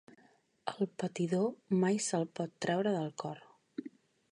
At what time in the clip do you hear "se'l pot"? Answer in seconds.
2.07-2.57